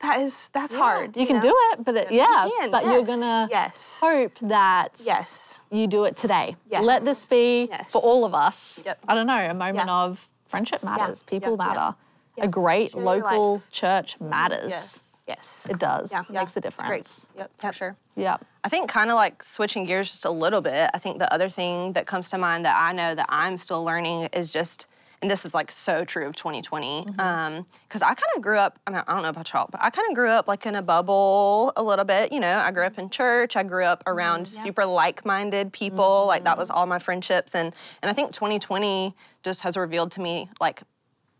[0.00, 1.16] that is that's hard.
[1.16, 1.42] You, can know?
[1.42, 3.98] do it, but it, yeah, You can, but yes, you're gonna yes.
[4.02, 5.60] hope that Yes.
[5.70, 6.56] you do it today.
[6.70, 6.82] Yes.
[6.84, 7.92] Let this be Yes.
[7.92, 8.80] for all of us.
[8.84, 8.98] Yep.
[9.08, 9.94] I don't know, a moment Yeah.
[10.04, 11.22] of friendship matters.
[11.22, 11.66] People Yeah.
[11.66, 11.94] matter.
[12.36, 12.44] Yeah.
[12.44, 14.70] A great Share local church matters.
[14.70, 15.66] yes Yes.
[15.68, 16.12] It does.
[16.12, 16.20] Yeah.
[16.22, 17.26] It makes a it's great difference.
[17.36, 18.36] yep for sure Yeah.
[18.62, 20.90] I think kind of like switching gears just a little bit.
[20.94, 23.82] I think the other thing that comes to mind that I know that I'm still
[23.84, 24.86] learning is just,
[25.22, 27.20] and this is like so true of 2020, because mm-hmm.
[27.20, 28.78] um, I kind of grew up.
[28.86, 30.74] I mean, I don't know about y'all, but I kind of grew up like in
[30.74, 32.32] a bubble a little bit.
[32.32, 33.56] You know, I grew up in church.
[33.56, 36.26] I grew up mm-hmm, around super like-minded people.
[36.26, 36.78] Like that was mm-hmm.
[36.78, 40.82] all my friendships, and and I think 2020 just has revealed to me like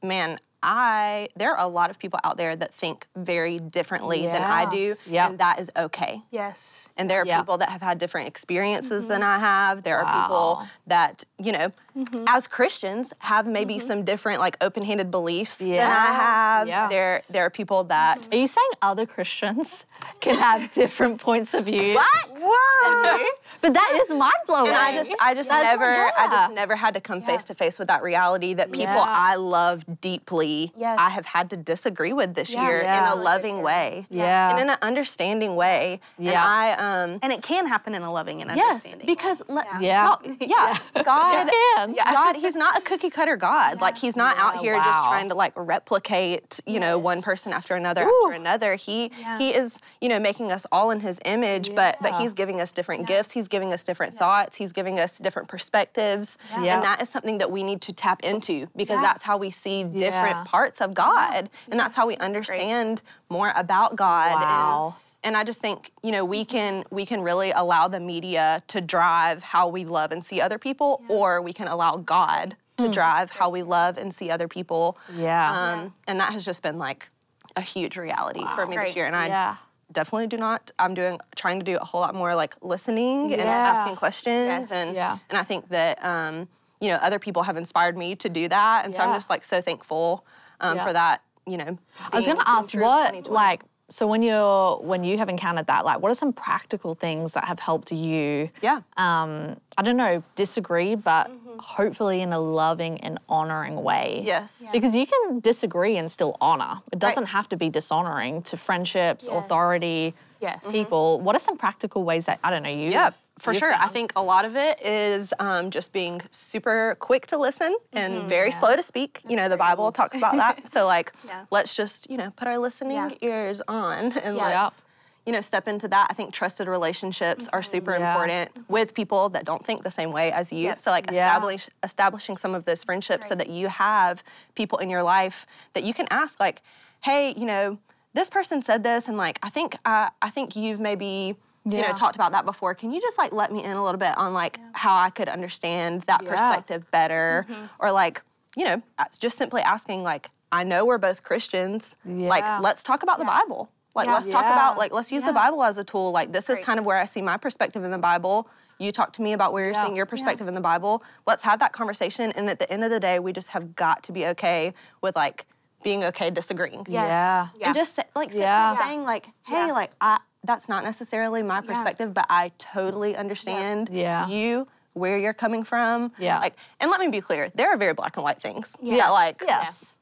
[0.02, 4.42] man, I there are a lot of people out there that think very differently than
[4.42, 5.30] I do, Yep.
[5.30, 6.22] and that is okay.
[6.30, 6.92] Yes.
[6.96, 7.40] And there are Yeah.
[7.40, 9.30] people that have had different experiences than mm-hmm.
[9.30, 9.82] I have.
[9.82, 12.24] There are people that, you know, mm-hmm.
[12.28, 13.86] as Christians have maybe mm-hmm.
[13.86, 16.14] some different like open-handed beliefs than I Yeah.
[16.14, 16.68] have.
[16.68, 16.90] Yes.
[16.90, 19.84] There there are people that Are you saying other Christians
[20.20, 21.94] can have different points of view?
[21.94, 22.28] What?
[22.38, 23.26] Whoa!
[23.62, 24.68] But that is mind blowing.
[24.68, 27.54] and I just I just That's- never I just never had to come face to
[27.54, 29.04] face with that reality that people Yeah.
[29.08, 30.96] I love deeply Yes.
[31.00, 32.66] I have had to disagree with this Yeah.
[32.66, 33.12] year Yeah.
[33.12, 34.06] in a loving way.
[34.10, 34.50] Yeah.
[34.50, 36.00] And in an understanding way.
[36.18, 36.30] Yeah.
[36.30, 39.06] And I um And it can happen in a loving and Yes, understanding.
[39.06, 40.06] because le- Yeah.
[40.08, 41.94] God- yeah, God, It can.
[41.94, 43.80] God, He's not a cookie cutter God.
[43.80, 47.52] Like He's not out Yeah, here just trying to like replicate, you know, one person
[47.52, 48.22] after another Ooh.
[48.26, 48.74] after another.
[48.76, 49.38] He Yeah.
[49.38, 52.72] He is, you know, making us all in His image, but but He's giving us
[52.72, 53.30] different gifts.
[53.30, 54.56] He's giving us different thoughts.
[54.56, 56.74] He's giving us different perspectives, Yeah.
[56.74, 59.02] and that is something that we need to tap into because Yeah.
[59.02, 60.44] that's how we see different Yeah.
[60.46, 64.32] parts of God, and that's how we understand more about God.
[64.32, 64.96] and- Wow.
[65.24, 68.80] and I just think, you know, we can we can really allow the media to
[68.80, 73.30] drive how we love and see other people, or we can allow God to drive
[73.30, 74.98] how we love and see other people.
[75.14, 75.50] Yeah.
[75.52, 77.08] Um, and that has just been like
[77.56, 79.06] a huge reality for me this year.
[79.06, 79.56] And I Yeah.
[79.92, 80.70] Definitely do not.
[80.78, 84.72] I'm doing trying to do a whole lot more like listening and asking questions, Yes.
[84.72, 85.18] and Yeah.
[85.30, 86.48] and I think that um,
[86.80, 89.44] you know other people have inspired me to do that, and so I'm just like
[89.44, 90.24] so thankful
[90.60, 90.84] um, Yeah.
[90.84, 91.22] for that.
[91.46, 91.78] You know,
[92.12, 95.84] I was going to ask what like so when you're when you have encountered that
[95.84, 98.80] like what are some practical things that have helped you yeah.
[98.96, 104.22] um I don't know disagree but hopefully in a loving and honoring way.
[104.24, 104.60] Yes.
[104.62, 104.70] Yeah.
[104.72, 106.80] Because you can disagree and still honor.
[106.92, 109.44] It doesn't have to be dishonoring to friendships, Yes.
[109.44, 110.70] authority, Yes.
[110.70, 111.20] people.
[111.20, 113.74] What are some practical ways that I don't know you Yeah, for you sure.
[113.74, 118.28] I think a lot of it is um, just being super quick to listen and
[118.28, 119.20] very slow to speak.
[119.28, 120.68] you know, the Bible talks about that.
[120.68, 121.44] So, like, Yeah.
[121.50, 123.10] let's just, you know, put our listening Yeah.
[123.20, 124.62] ears on and Yeah.
[124.64, 124.82] let's,
[125.26, 126.06] you know, step into that.
[126.08, 128.08] I think trusted relationships are super Yeah.
[128.08, 130.64] important with people that don't think the same way as you.
[130.68, 130.78] Yep.
[130.78, 131.12] So, like, Yeah.
[131.26, 134.22] establish, establishing some of those friendships so that you have
[134.54, 136.62] people in your life that you can ask, like,
[137.00, 137.78] hey, you know,
[138.14, 141.36] this person said this, and like, I think, uh, I think you've maybe,
[141.68, 142.74] you know, talked about that before.
[142.74, 145.28] Can you just like let me in a little bit on like how I could
[145.28, 146.30] understand that Yeah.
[146.30, 147.64] perspective better, Mm-hmm.
[147.80, 148.22] or like,
[148.56, 151.96] you know, uh, just simply asking like, I know we're both Christians.
[152.04, 152.28] Yeah.
[152.28, 153.68] Like, let's talk about the Bible.
[153.94, 154.14] Like, Yeah.
[154.14, 154.52] let's talk Yeah.
[154.52, 156.12] about like, let's use the Bible as a tool.
[156.12, 156.66] Like, this is great.
[156.66, 158.48] kind of where I see my perspective in the Bible.
[158.78, 159.82] You talk to me about where you're Yeah.
[159.84, 161.02] seeing your perspective in the Bible.
[161.26, 162.30] Let's have that conversation.
[162.32, 165.16] And at the end of the day, we just have got to be okay with
[165.16, 165.46] like
[165.82, 166.84] being okay disagreeing.
[166.88, 167.08] Yes.
[167.08, 167.48] Yeah.
[167.58, 167.66] Yeah.
[167.66, 168.76] And just like simply Yeah.
[168.78, 169.72] saying like, hey, Yeah.
[169.72, 174.26] like I that's not necessarily my perspective, but I totally understand Yeah.
[174.28, 176.12] you where you're coming from.
[176.18, 176.38] Yeah.
[176.38, 178.98] Like, and let me be clear, there are very black and white things Yes.
[179.04, 179.94] that like Yes.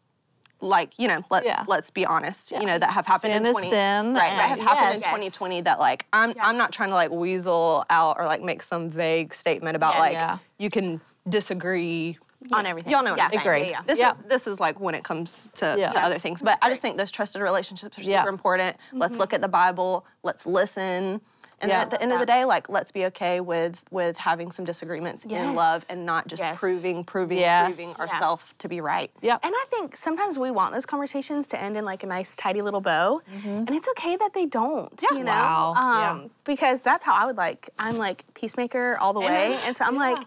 [0.61, 1.63] like you know let's Yeah.
[1.67, 4.61] let's be honest you know that have happened Sin in 20 sin, right that have
[4.61, 5.13] happened yes.
[5.13, 8.63] in 2020 that like I'm I'm not trying to like weasel out or like make
[8.63, 10.01] some vague statement about Yes.
[10.01, 10.39] like Yeah.
[10.59, 12.17] you can disagree
[12.53, 12.93] On everything.
[12.93, 13.25] Y'all know what Yeah.
[13.25, 13.41] I'm saying.
[13.43, 13.61] Agree.
[13.63, 13.81] Yeah, yeah.
[13.87, 14.11] This Yeah.
[14.13, 15.91] is this is like when it comes to, Yeah.
[15.91, 16.43] to other things.
[16.43, 18.77] But I just think those trusted relationships are super important.
[18.77, 18.85] Yeah.
[18.91, 19.01] important.
[19.01, 20.05] Let's look at the Bible.
[20.23, 21.21] Let's listen.
[21.63, 21.79] And Yeah.
[21.79, 24.65] then at the end of the day, like let's be okay with with having some
[24.65, 26.59] disagreements in love and not just Yes.
[26.61, 27.69] proving, proving, Yes.
[27.77, 28.05] proving Yeah.
[28.05, 29.11] ourselves to be right.
[29.23, 29.41] Yep.
[29.45, 32.61] And I think sometimes we want those conversations to end in like a nice, tidy
[32.61, 35.01] little bow, and it's okay that they don't.
[35.09, 35.17] Yeah.
[35.17, 35.73] You know, Wow.
[35.77, 36.11] Yeah.
[36.11, 37.71] um, because that's how I would like.
[37.79, 40.19] I'm like peacemaker all the way, and so I'm like.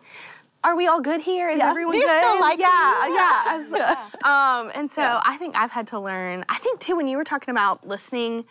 [0.68, 1.50] Are we all good here?
[1.50, 1.70] Is Yeah.
[1.70, 2.22] everyone Do you good?
[2.22, 3.16] still like yeah, me?
[3.16, 3.56] yeah.
[3.56, 6.44] Was like- um, and so I think I've had to learn.
[6.50, 8.44] I think too when you were talking about listening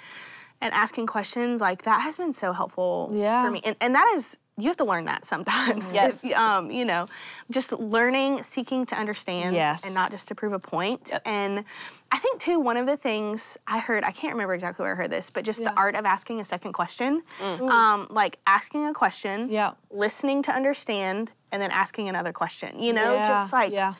[0.62, 3.44] and asking questions, like that has been so helpful Yeah.
[3.44, 3.60] for me.
[3.66, 5.92] And, and that is you have to learn that sometimes.
[5.94, 6.24] Yes.
[6.24, 7.06] If, um, you know,
[7.50, 9.84] just learning, seeking to understand, Yes.
[9.84, 11.10] and not just to prove a point.
[11.12, 11.22] Yep.
[11.26, 11.64] And
[12.12, 14.96] I think too, one of the things I heard, I can't remember exactly where I
[14.96, 17.22] heard this, but just the art of asking a second question.
[17.42, 19.72] Um, like asking a question, Yeah.
[19.90, 22.80] listening to understand, and then asking another question.
[22.82, 23.94] You know, Yeah, just like yeah.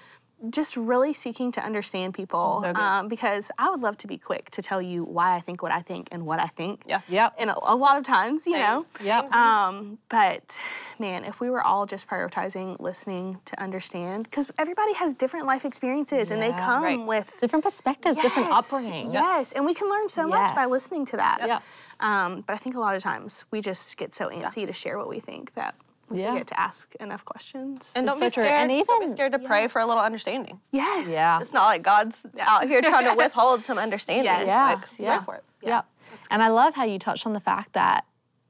[0.50, 2.60] Just really seeking to understand people.
[2.62, 2.80] So good.
[2.80, 5.72] um, because I would love to be quick to tell you why I think what
[5.72, 6.82] I think and what I think.
[6.86, 7.00] Yeah.
[7.08, 7.34] Yep.
[7.38, 8.62] And a, a lot of times, you Same.
[8.62, 8.86] know.
[9.02, 9.32] Yep.
[9.32, 10.58] Um, but
[10.98, 15.64] man, if we were all just prioritizing listening to understand, because everybody has different life
[15.64, 17.00] experiences and they come Right.
[17.06, 19.12] with Different perspectives, different Yes, upbringings.
[19.14, 21.38] Yes, and we can learn so much by listening to that.
[21.46, 21.62] Yep.
[22.00, 24.98] Um, but I think a lot of times we just get so antsy to share
[24.98, 25.74] what we think that
[26.08, 26.32] we Yeah.
[26.32, 27.92] forget to ask enough questions.
[27.96, 28.48] And don't so be scared.
[28.70, 30.60] And don't be scared to pray for a little understanding.
[30.72, 31.12] yes.
[31.12, 31.40] Yeah.
[31.40, 34.24] It's not like God's out here trying to withhold some understanding.
[34.24, 34.46] Yes.
[34.46, 35.16] Yes, Like, yeah.
[35.18, 35.44] pray for it.
[35.62, 35.82] Yeah.
[36.30, 38.04] And I love how you touched on the fact that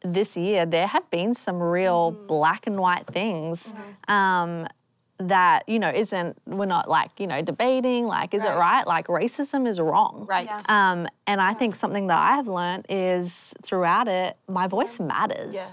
[0.05, 2.27] this year there have been some real Mm-hmm.
[2.27, 3.73] black and white things.
[4.09, 4.67] Um,
[5.19, 9.07] that you know isn't we're not like you know debating like is it right like
[9.07, 10.45] racism is wrong Right.
[10.45, 10.61] Yeah.
[10.69, 15.55] um, and I think something that I have learned is throughout it, my voice matters.
[15.55, 15.73] Yes.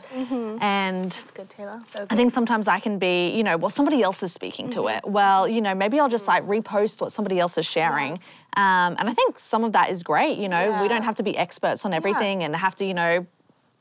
[0.61, 1.79] And It's good, Taylor.
[1.85, 4.87] so I think sometimes I can be, you know, well, somebody else is speaking to
[4.87, 5.01] it.
[5.05, 8.13] Well, you know, maybe I'll just like repost what somebody else is sharing.
[8.55, 10.37] Um, and I think some of that is great.
[10.39, 13.25] You know, we don't have to be experts on everything and have to, you know,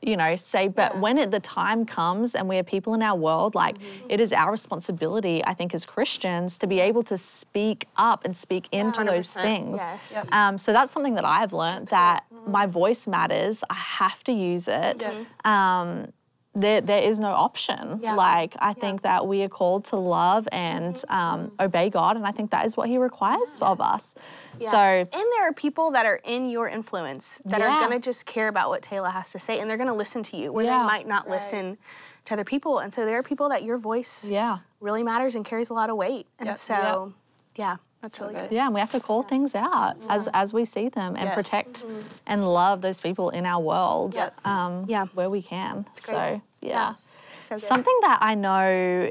[0.05, 3.15] you know, say, but when it, the time comes and we are people in our
[3.17, 3.77] world, like
[4.09, 8.35] it is our responsibility, I think, as Christians, to be able to speak up and
[8.35, 9.79] speak into those things.
[9.79, 10.11] Yes.
[10.13, 10.25] Yep.
[10.33, 13.63] Um, so that's something that I've learned that my voice matters.
[13.69, 15.07] I have to use it.
[15.45, 16.11] Um,
[16.55, 17.99] there, there is no option.
[18.01, 18.13] Yeah.
[18.15, 22.31] Like, I think that we are called to love and um, obey God, and I
[22.31, 24.15] think that is what He requires of us.
[24.59, 27.69] So, and there are people that are in your influence that Yeah.
[27.75, 29.93] are going to just care about what Taylor has to say and they're going to
[29.95, 30.79] listen to you where Yeah.
[30.79, 31.77] they might not listen
[32.25, 32.79] to other people.
[32.79, 34.59] And so there are people that your voice yeah.
[34.79, 36.27] really matters and carries a lot of weight.
[36.39, 36.57] And Yep.
[36.57, 37.13] so,
[37.57, 38.49] yeah, that's really good.
[38.49, 38.55] good.
[38.55, 41.35] Yeah, and we have to call things out as, as we see them and Yes.
[41.35, 41.83] protect
[42.27, 44.45] and love those people in our world Yep.
[44.45, 45.05] um, Yeah.
[45.15, 45.85] where we can.
[45.95, 46.41] So, great.
[46.61, 46.93] yeah.
[47.39, 47.61] So good.
[47.63, 49.09] Something that I know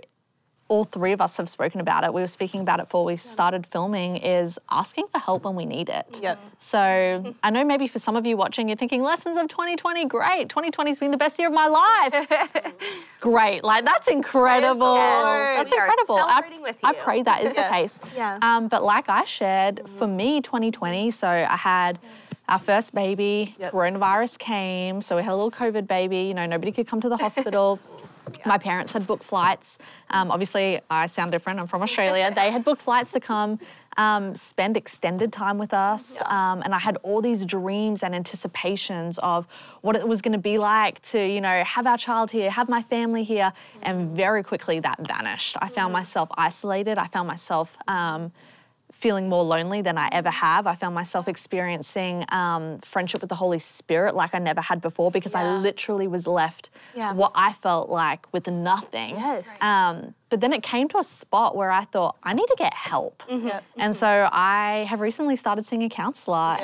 [0.73, 3.15] all three of us have spoken about it, we were speaking about it before we
[3.15, 6.19] started filming, is asking for help when we need it.
[6.23, 6.39] Yep.
[6.57, 10.49] So I know maybe for some of you watching, you're thinking, lessons of 2020, great.
[10.49, 12.75] 2020's been the best year of my life.
[13.21, 13.63] great.
[13.63, 14.87] Like, that's incredible.
[14.87, 15.59] Lord.
[15.59, 16.17] That's We are incredible.
[16.17, 18.01] I, celebrating with I pray that is the case.
[18.17, 18.39] Yeah.
[18.41, 21.99] Um, but like I shared, for me, 2020, so I had
[22.49, 23.73] our first baby, Yep.
[23.73, 27.11] coronavirus came, so we had a little COVID baby, you know, nobody could come to
[27.11, 27.79] the hospital.
[28.47, 29.79] My parents had booked flights.
[30.11, 31.59] Um, obviously, I sound different.
[31.59, 32.33] I'm from Australia.
[32.35, 33.59] They had booked flights to come
[33.97, 36.21] um, spend extended time with us.
[36.23, 39.47] Um, and I had all these dreams and anticipations of
[39.83, 42.69] what it was going to be like to, you know, have our child here, have
[42.69, 43.53] my family here.
[43.83, 45.57] And very quickly that vanished.
[45.61, 46.99] I found myself isolated.
[46.99, 47.77] I found myself.
[47.89, 48.33] Um,
[49.03, 50.69] feeling more lonely than I ever have.
[50.69, 55.11] I found myself experiencing um, friendship with the Holy Spirit like I never had before
[55.11, 57.13] because I literally was left Yeah.
[57.13, 59.17] what I felt like with nothing.
[59.17, 59.61] Yes.
[59.61, 62.73] Um, but then it came to a spot where I thought, I need to get
[62.75, 63.25] help.
[63.29, 63.65] Yep.
[63.77, 66.63] And so I have recently started seeing a counselor yes.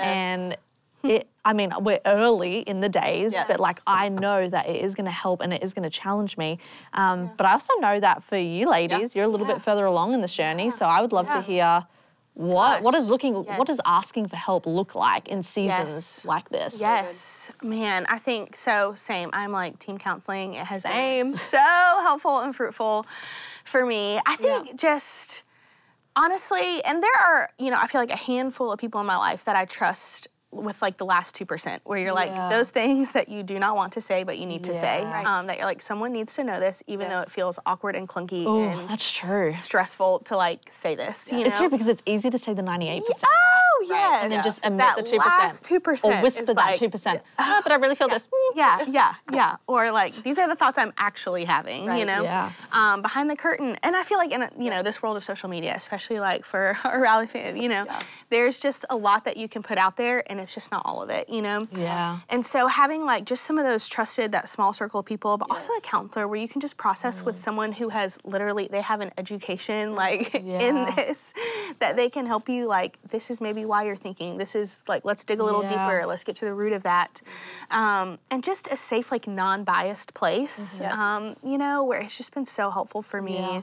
[1.03, 3.44] and it I mean, we're early in the days, Yeah.
[3.48, 5.94] but like I know that it is going to help and it is going to
[6.03, 6.59] challenge me.
[6.92, 10.12] Um, But I also know that for you ladies, you're a little bit further along
[10.14, 10.70] in this journey.
[10.70, 11.87] So I would love to hear
[12.38, 16.24] what what Gosh, is looking what does asking for help look like in seasons Yes.
[16.24, 16.81] like this?
[16.81, 18.07] Yes, man.
[18.09, 18.94] I think so.
[18.94, 19.29] Same.
[19.33, 20.55] I'm like team counseling.
[20.55, 21.24] It has Same.
[21.24, 23.07] been so helpful and fruitful
[23.64, 24.20] for me.
[24.24, 25.42] I think just
[26.14, 29.16] honestly, and there are, you know, I feel like a handful of people in my
[29.16, 32.48] life that I trust with like the last 2% where you're like Yeah.
[32.48, 35.38] those things that you do not want to say but you need to say Yeah.
[35.40, 38.08] Um, that you're like someone needs to know this even though it feels awkward and
[38.08, 39.52] clunky Oh, and that's true.
[39.52, 43.02] stressful to like say this you It's true because it's easy to say the 98%.
[43.81, 45.19] Oh yes And then just admit that the 2%.
[45.19, 47.21] last 2% Or whisper is that like, 2%.
[47.38, 48.29] "Ah, but I really feel this.
[48.55, 49.57] yeah, yeah, yeah.
[49.67, 52.51] Or like these are the thoughts I'm actually having, you know, Yeah.
[52.73, 53.77] um, behind the curtain.
[53.83, 56.45] And I feel like in a, you know this world of social media, especially like
[56.45, 57.87] for our rally fan, you know,
[58.31, 61.03] there's just a lot that you can put out there, and it's just not all
[61.03, 61.67] of it, you know.
[61.73, 62.19] Yeah.
[62.29, 65.51] And so having like just some of those trusted, that small circle of people, but
[65.51, 69.01] also a counselor where you can just process with someone who has literally they have
[69.01, 71.35] an education like in this
[71.79, 75.04] that they can help you like this is maybe why you're thinking this is like
[75.04, 75.68] let's dig a little Yeah.
[75.87, 77.20] deeper let's get to the root of that
[77.70, 80.92] um, and just a safe like non-biased place Yep.
[80.92, 83.62] um, you know where it's just been so helpful for me Yeah.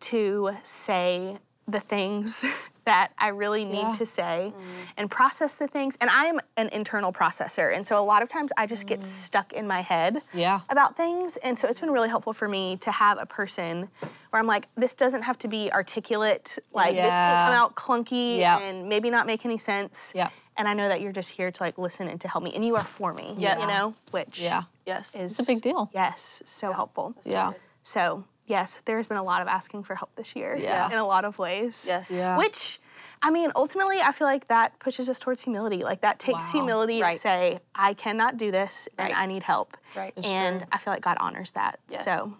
[0.00, 2.44] to say the things
[2.88, 3.92] that I really need Yeah.
[3.92, 4.62] to say mm.
[4.96, 5.98] and process the things.
[6.00, 7.74] And I'm an internal processor.
[7.76, 9.04] And so a lot of times I just get mm.
[9.04, 10.60] stuck in my head Yeah.
[10.70, 11.36] about things.
[11.38, 13.90] And so it's been really helpful for me to have a person
[14.30, 16.58] where I'm like, this doesn't have to be articulate.
[16.72, 18.58] Like this can come out clunky Yeah.
[18.58, 20.14] and maybe not make any sense.
[20.16, 20.30] Yeah.
[20.56, 22.54] And I know that you're just here to like listen and to help me.
[22.54, 23.34] And you are for me.
[23.36, 23.60] Yeah.
[23.60, 24.62] You know, which Yeah.
[24.86, 25.14] Yes.
[25.14, 25.90] is a big deal.
[25.92, 27.14] Yes, so helpful.
[27.22, 27.52] Yeah.
[27.82, 30.56] So yes, there's been a lot of asking for help this year.
[30.56, 30.86] Yeah.
[30.90, 31.84] In a lot of ways.
[31.88, 32.10] Yes.
[32.10, 32.36] Yeah.
[32.36, 32.80] Which,
[33.22, 35.84] I mean, ultimately, I feel like that pushes us towards humility.
[35.84, 36.60] Like that takes Wow.
[36.60, 37.12] humility Right.
[37.12, 39.76] to say, I cannot do this and I need help.
[39.96, 40.12] Right.
[40.16, 40.68] It's And true.
[40.72, 41.78] I feel like God honors that.
[41.88, 42.04] Yes.
[42.04, 42.32] So,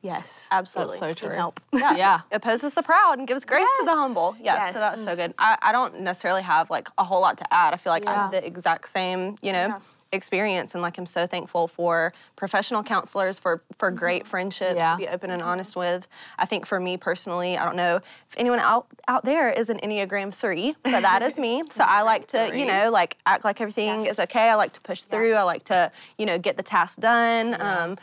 [0.00, 0.48] yes.
[0.50, 0.92] Absolutely.
[0.92, 1.36] That's so Need true.
[1.36, 1.60] help.
[1.72, 1.96] Yeah.
[1.96, 2.20] Yeah.
[2.32, 3.98] Opposes the proud and gives grace to the Yes.
[3.98, 4.34] humble.
[4.40, 4.70] Yeah.
[4.70, 5.34] So that's so good.
[5.38, 7.74] I, I don't necessarily have like a whole lot to add.
[7.74, 8.26] I feel like Yeah.
[8.26, 9.80] I'm the exact same, you know.
[10.12, 10.16] Yeah.
[10.16, 14.92] experience and like I'm so thankful for professional counselors for for great friendships Yeah.
[14.92, 16.06] to be open and honest with.
[16.38, 19.78] I think for me personally, I don't know if anyone out out there is an
[19.82, 21.62] Enneagram 3, but that is me.
[21.70, 24.48] So I like to, you know, like act like everything is okay.
[24.48, 25.34] I like to push through.
[25.34, 27.60] I like to, you know, get the task done.
[27.60, 27.98] Um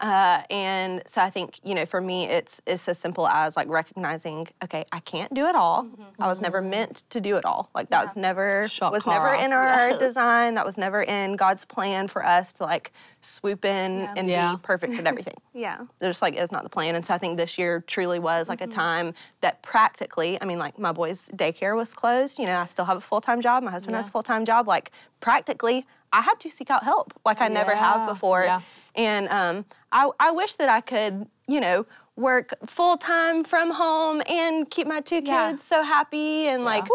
[0.00, 3.68] uh, and so I think, you know, for me, it's it's as simple as like
[3.68, 5.84] recognizing, okay, I can't do it all.
[5.84, 6.22] Mm-hmm.
[6.22, 6.70] I was never mm-hmm.
[6.70, 7.70] meant to do it all.
[7.74, 9.44] Like that was never Shock was never horror.
[9.44, 9.98] in our Yes.
[9.98, 10.54] design.
[10.54, 14.52] That was never in God's plan for us to like swoop in and Yeah.
[14.52, 15.36] be perfect at everything.
[15.56, 15.78] Yeah.
[16.00, 16.96] There just like is not the plan.
[16.96, 18.72] And so I think this year truly was like a mm-hmm.
[18.72, 22.38] time that practically, I mean, like my boys' daycare was closed.
[22.38, 23.62] You know, I still have a full time job.
[23.62, 24.68] My husband has a full time job.
[24.68, 28.62] Like practically, I had to seek out help like I never have before.
[28.96, 29.02] Yeah.
[29.18, 34.22] And um, I, I wish that I could, you know, work full time from home
[34.26, 35.56] and keep my two kids Yeah.
[35.58, 36.86] so happy and like.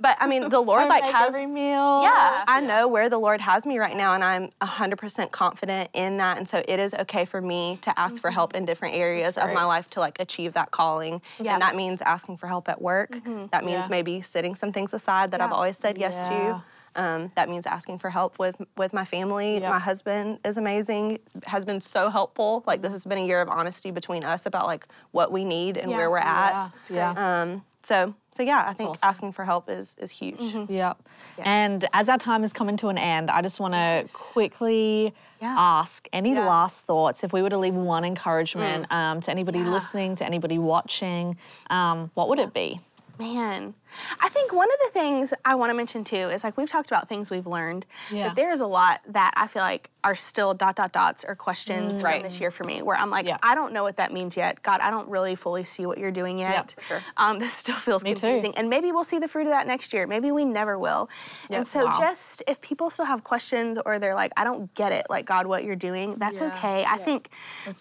[0.00, 2.02] But I mean, the Lord like has every meal.
[2.02, 6.16] yeah, I know where the Lord has me right now, and I'm 100% confident in
[6.16, 6.38] that.
[6.38, 9.52] And so it is okay for me to ask for help in different areas of
[9.52, 11.20] my life to like achieve that calling.
[11.38, 11.52] Yeah.
[11.52, 13.10] And that means asking for help at work.
[13.50, 13.88] That means Yeah.
[13.90, 16.28] maybe setting some things aside that I've always said yes Yeah.
[16.54, 16.64] to.
[16.96, 19.54] Um, that means asking for help with with my family.
[19.54, 19.70] Yep.
[19.70, 22.62] My husband is amazing, has been so helpful.
[22.66, 25.76] Like this has been a year of honesty between us about like what we need
[25.76, 25.96] and Yeah.
[25.96, 26.70] where we're Yeah.
[26.84, 26.90] at.
[26.90, 27.40] Yeah.
[27.42, 29.08] Um, so so yeah, I think awesome.
[29.08, 30.54] asking for help is is huge.
[30.70, 30.96] Yep.
[31.44, 35.54] And as our time is coming to an end, I just want to quickly Yeah.
[35.58, 36.46] ask any Yeah.
[36.46, 37.24] last thoughts.
[37.24, 38.94] If we were to leave one encouragement Mm.
[38.94, 41.36] um, to anybody listening, to anybody watching,
[41.70, 42.80] um, what would it be?
[43.18, 43.74] Man,
[44.20, 46.90] I think one of the things I want to mention too is like we've talked
[46.90, 48.28] about things we've learned, Yeah.
[48.28, 51.34] but there is a lot that I feel like are still dot dot dots or
[51.34, 52.22] questions from Right.
[52.22, 53.38] this year for me where I'm like, Yeah.
[53.42, 54.62] I don't know what that means yet.
[54.62, 56.74] God, I don't really fully see what you're doing yet.
[56.88, 57.00] sure.
[57.16, 58.20] um, this still feels Me too.
[58.20, 60.06] confusing, and maybe we'll see the fruit of that next year.
[60.06, 61.08] Maybe we never will.
[61.50, 61.92] And so, Wow.
[61.98, 65.46] just if people still have questions or they're like, I don't get it, like God,
[65.46, 66.46] what you're doing, that's Yeah.
[66.48, 66.84] okay.
[66.84, 67.30] I think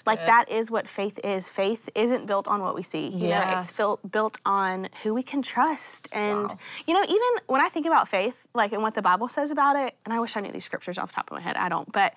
[0.05, 0.27] like good.
[0.27, 1.49] that is what faith is.
[1.49, 3.07] Faith isn't built on what we see.
[3.07, 3.71] You know, it's Yes.
[3.71, 6.07] fil- built on who we can trust.
[6.11, 6.53] And,
[6.87, 9.75] you know, even when I think about faith, like, and what the Bible says about
[9.75, 11.69] it, and I wish I knew these scriptures off the top of my head, I
[11.69, 12.10] don't, but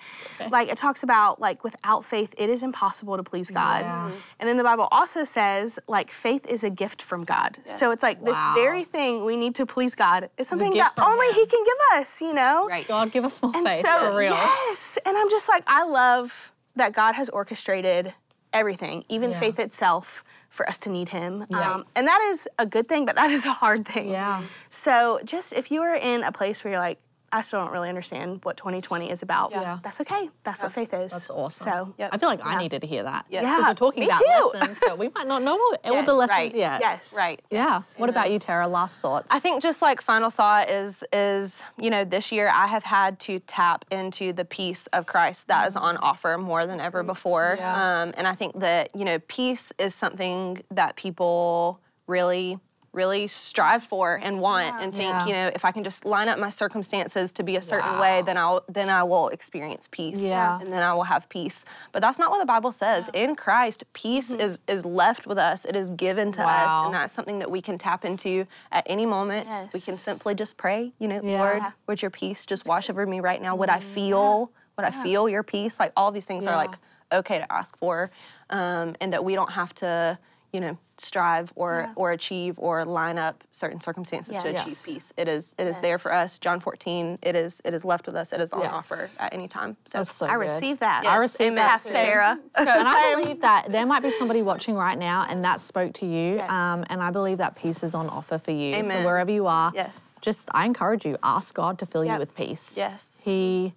[0.50, 3.82] like, it talks about, like, without faith, it is impossible to please God.
[3.82, 4.10] Yeah.
[4.40, 7.58] And then the Bible also says, like, faith is a gift from God.
[7.64, 8.26] So it's like Wow.
[8.26, 11.34] this very thing we need to please God is something that only Him.
[11.34, 12.66] He can give us, you know?
[12.68, 12.86] Right.
[12.86, 14.32] God, give us more And faith so, for real.
[14.32, 14.98] yes.
[15.04, 18.12] And I'm just like, I love that God has orchestrated
[18.52, 19.40] everything, even Yeah.
[19.40, 21.44] faith itself, for us to need Him.
[21.50, 21.72] Yeah.
[21.74, 24.08] Um, and that is a good thing, but that is a hard thing.
[24.10, 24.40] Yeah.
[24.70, 27.00] So just if you are in a place where you're like,
[27.34, 29.78] I still don't really understand what 2020 is about, Yeah.
[29.82, 30.30] that's okay.
[30.44, 31.10] That's what faith is.
[31.12, 31.64] That's awesome.
[31.72, 32.10] So, Yep.
[32.12, 33.26] I feel like I needed to hear that.
[33.28, 33.42] Yes.
[33.42, 34.50] Because Yeah, we're talking me about too.
[34.58, 36.54] lessons, but we might not know all Yes, the lessons right.
[36.54, 36.80] yet.
[36.80, 37.14] yes.
[37.16, 37.40] Right.
[37.50, 37.80] Yeah.
[37.96, 38.68] What about you, Tara?
[38.68, 39.26] Last thoughts?
[39.30, 43.18] I think just like final thought is is you know this year I have had
[43.20, 47.56] to tap into the peace of Christ that is on offer more than ever before,
[47.58, 48.02] Yeah.
[48.02, 52.58] um, and I think that you know peace is something that people really
[52.94, 55.26] really strive for and want and think Yeah.
[55.26, 58.22] you know if I can just line up my circumstances to be a certain way
[58.24, 60.20] then I'll then I will experience peace.
[60.20, 60.60] Yeah.
[60.60, 61.64] and then I will have peace.
[61.92, 63.10] But that's not what the Bible says.
[63.12, 65.64] In Christ peace is is left with us.
[65.64, 66.86] It is given to us.
[66.86, 69.46] And that's something that we can tap into at any moment.
[69.74, 71.40] We can simply just pray, you know, Yeah.
[71.40, 73.56] Lord, would your peace just wash over me right now?
[73.56, 75.80] Would I feel, would I feel your peace?
[75.80, 76.52] Like all these things Yeah.
[76.52, 76.76] are like
[77.12, 78.10] okay to ask for,
[78.50, 80.18] um, and that we don't have to,
[80.54, 84.64] you know, strive or or achieve or line up certain circumstances to Yes.
[84.84, 85.12] achieve peace.
[85.16, 86.38] It is it is there for us.
[86.38, 87.18] John 14.
[87.22, 88.32] It is it is left with us.
[88.32, 88.72] It is on Yes.
[88.72, 89.76] offer at any time.
[89.84, 90.38] So, That's so I good.
[90.38, 91.04] receive that.
[91.04, 91.56] I receive amen.
[91.56, 91.94] that Pastor.
[91.94, 92.38] Tara.
[92.56, 96.06] And I believe that there might be somebody watching right now and that spoke to
[96.06, 96.36] you.
[96.36, 96.48] Yes.
[96.48, 98.84] Um, and I believe that peace is on offer for you.
[98.84, 100.16] So wherever you are, Yes.
[100.20, 102.74] just I encourage you, ask God to fill you with peace.
[102.76, 103.20] Yes.
[103.24, 103.74] He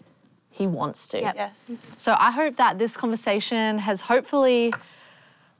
[0.51, 1.19] He wants to.
[1.21, 1.35] Yep.
[1.35, 1.71] yes.
[1.97, 4.73] So I hope that this conversation has hopefully,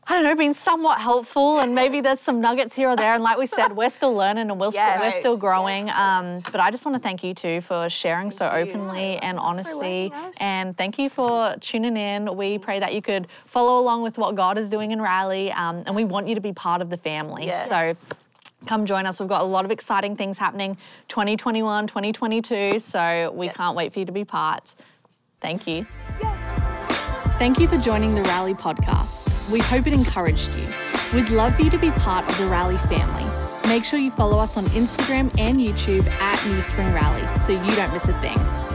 [0.10, 3.14] I don't know, been somewhat helpful, and maybe there's some nuggets here or there.
[3.14, 5.88] And like we said, we're still learning and we're, still, we're still growing.
[5.88, 5.98] Yes,
[6.46, 6.52] um.
[6.52, 10.78] But I just want to thank you too for sharing so openly and honestly, and
[10.78, 12.38] thank you for tuning in.
[12.38, 15.84] We pray that you could follow along with what God is doing in Raleigh, um,
[15.86, 17.48] and we want you to be part of the family.
[17.48, 17.68] Yes.
[17.68, 18.16] So
[18.66, 19.20] come join us.
[19.20, 20.78] We've got a lot of exciting things happening
[21.10, 22.80] 2021, 2022.
[22.80, 24.74] So we can't wait for you to be part.
[25.42, 25.86] Thank you.
[27.38, 29.32] Thank you for joining the Rally podcast.
[29.52, 30.68] We hope it encouraged you.
[31.14, 33.26] We'd love for you to be part of the Rally family.
[33.70, 37.76] Make sure you follow us on Instagram and YouTube at New Spring Rally so you
[37.76, 38.67] don't miss a thing.